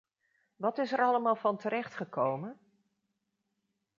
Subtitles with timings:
[0.55, 2.59] Wat is er allemaal van terecht gekomen?